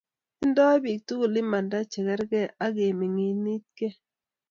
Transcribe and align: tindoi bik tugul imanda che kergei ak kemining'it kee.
tindoi 0.37 0.77
bik 0.83 0.99
tugul 1.07 1.35
imanda 1.43 1.77
che 1.91 1.99
kergei 2.07 2.53
ak 2.63 2.71
kemining'it 2.77 3.65
kee. 3.77 3.95